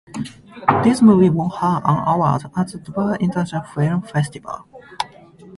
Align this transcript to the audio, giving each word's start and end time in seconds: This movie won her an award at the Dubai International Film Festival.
This 0.83 0.99
movie 1.03 1.29
won 1.29 1.51
her 1.51 1.79
an 1.85 2.03
award 2.07 2.45
at 2.57 2.71
the 2.71 2.79
Dubai 2.79 3.19
International 3.19 3.61
Film 3.61 4.01
Festival. 4.01 4.67